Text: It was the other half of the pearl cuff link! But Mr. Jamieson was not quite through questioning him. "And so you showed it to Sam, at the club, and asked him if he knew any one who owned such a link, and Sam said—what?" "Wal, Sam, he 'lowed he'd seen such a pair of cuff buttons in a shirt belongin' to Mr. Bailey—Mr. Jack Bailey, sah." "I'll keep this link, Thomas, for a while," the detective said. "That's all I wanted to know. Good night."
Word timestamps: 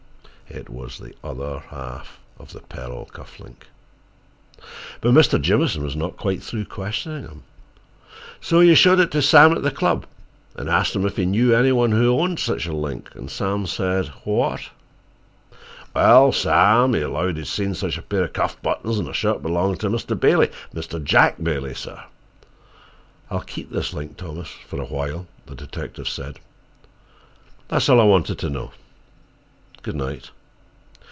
It 0.53 0.69
was 0.69 0.97
the 0.99 1.13
other 1.23 1.59
half 1.59 2.19
of 2.37 2.51
the 2.51 2.59
pearl 2.59 3.05
cuff 3.05 3.39
link! 3.39 3.67
But 4.99 5.13
Mr. 5.13 5.41
Jamieson 5.41 5.81
was 5.81 5.95
not 5.95 6.17
quite 6.17 6.43
through 6.43 6.65
questioning 6.65 7.21
him. 7.21 7.31
"And 7.31 7.43
so 8.41 8.59
you 8.59 8.75
showed 8.75 8.99
it 8.99 9.11
to 9.11 9.21
Sam, 9.21 9.53
at 9.53 9.63
the 9.63 9.71
club, 9.71 10.05
and 10.57 10.67
asked 10.69 10.93
him 10.93 11.05
if 11.05 11.15
he 11.15 11.25
knew 11.25 11.55
any 11.55 11.71
one 11.71 11.93
who 11.93 12.19
owned 12.19 12.37
such 12.37 12.65
a 12.65 12.73
link, 12.73 13.15
and 13.15 13.31
Sam 13.31 13.65
said—what?" 13.65 14.71
"Wal, 15.95 16.33
Sam, 16.33 16.95
he 16.95 17.05
'lowed 17.05 17.37
he'd 17.37 17.47
seen 17.47 17.73
such 17.73 17.97
a 17.97 18.01
pair 18.01 18.25
of 18.25 18.33
cuff 18.33 18.61
buttons 18.61 18.99
in 18.99 19.07
a 19.07 19.13
shirt 19.13 19.41
belongin' 19.41 19.77
to 19.77 19.89
Mr. 19.89 20.19
Bailey—Mr. 20.19 21.01
Jack 21.01 21.41
Bailey, 21.41 21.75
sah." 21.75 22.07
"I'll 23.29 23.39
keep 23.39 23.71
this 23.71 23.93
link, 23.93 24.17
Thomas, 24.17 24.49
for 24.67 24.81
a 24.81 24.85
while," 24.85 25.27
the 25.45 25.55
detective 25.55 26.09
said. 26.09 26.41
"That's 27.69 27.87
all 27.87 28.01
I 28.01 28.03
wanted 28.03 28.37
to 28.39 28.49
know. 28.49 28.73
Good 29.81 29.95
night." 29.95 30.29